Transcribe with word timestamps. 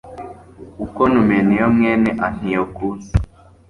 ko 0.95 1.03
numeniyo 1.11 1.65
mwene 1.75 2.09
antiyokusi 2.25 3.11